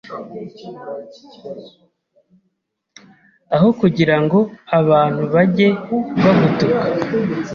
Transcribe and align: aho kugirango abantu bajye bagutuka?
aho 3.55 3.67
kugirango 3.79 4.39
abantu 4.79 5.23
bajye 5.33 5.67
bagutuka? 6.23 6.87